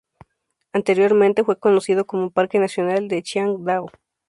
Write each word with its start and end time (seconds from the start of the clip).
Anteriormente 0.73 1.43
fue 1.43 1.59
conocido 1.59 2.07
como 2.07 2.31
parque 2.31 2.57
nacional 2.57 3.07
de 3.07 3.21
Chiang 3.21 3.57
Dao. 3.63 3.91